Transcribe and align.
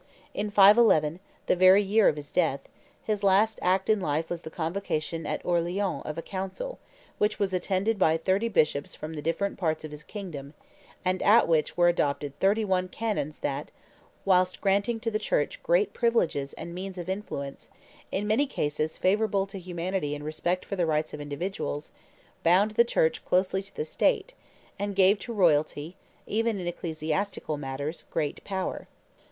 In 0.33 0.49
511, 0.49 1.19
the 1.45 1.55
very 1.55 1.83
year 1.83 2.07
of 2.07 2.15
his 2.15 2.31
death, 2.31 2.61
his 3.03 3.23
last 3.23 3.59
act 3.61 3.87
in 3.87 3.99
life 4.01 4.31
was 4.31 4.41
the 4.41 4.49
convocation 4.49 5.27
at 5.27 5.45
Orleans 5.45 6.01
of 6.07 6.17
a 6.17 6.23
Council, 6.23 6.79
which 7.19 7.37
was 7.37 7.53
attended 7.53 7.99
by 7.99 8.17
thirty 8.17 8.47
bishops 8.49 8.95
from 8.95 9.13
the 9.13 9.21
different 9.21 9.59
parts 9.59 9.83
of 9.85 9.91
his 9.91 10.01
kingdom, 10.01 10.55
and 11.05 11.21
at 11.21 11.47
which 11.47 11.77
were 11.77 11.87
adopted 11.87 12.35
thirty 12.39 12.65
one 12.65 12.87
canons 12.87 13.37
that, 13.41 13.69
whilst 14.25 14.59
granting 14.59 14.99
to 15.01 15.11
the 15.11 15.19
Church 15.19 15.61
great 15.61 15.93
privileges 15.93 16.53
and 16.53 16.73
means 16.73 16.97
of 16.97 17.07
influence, 17.07 17.69
in 18.11 18.25
many 18.25 18.47
cases 18.47 18.97
favorable 18.97 19.45
to 19.45 19.59
humanity 19.59 20.15
and 20.15 20.25
respect 20.25 20.65
for 20.65 20.75
the 20.75 20.87
rights 20.87 21.13
of 21.13 21.21
individuals, 21.21 21.91
bound 22.41 22.71
the 22.71 22.83
Church 22.83 23.23
closely 23.23 23.61
to 23.61 23.75
the 23.75 23.85
State, 23.85 24.33
and 24.79 24.95
gave 24.95 25.19
to 25.19 25.31
royalty, 25.31 25.95
even 26.25 26.57
in 26.59 26.65
ecclesiastical 26.65 27.55
matters, 27.55 28.05
great 28.09 28.43
power. 28.43 28.87